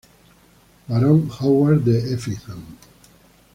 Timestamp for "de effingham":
1.83-2.65